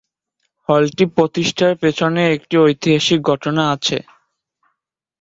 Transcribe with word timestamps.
হলটি 0.69 1.03
প্রতিষ্ঠার 1.15 1.73
পেছনে 1.81 2.21
একটি 2.35 2.55
ঐতিহাসিক 2.63 3.19
ঘটনা 3.29 3.63
আছে। 3.71 3.97